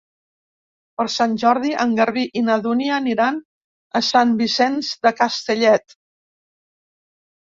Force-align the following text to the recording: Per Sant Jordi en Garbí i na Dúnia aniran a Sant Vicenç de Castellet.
Per 0.99 1.03
Sant 1.15 1.33
Jordi 1.41 1.73
en 1.83 1.91
Garbí 1.99 2.23
i 2.39 2.41
na 2.47 2.55
Dúnia 2.63 2.95
aniran 3.01 3.37
a 3.99 4.01
Sant 4.07 4.31
Vicenç 4.39 4.89
de 5.07 5.13
Castellet. 5.19 5.95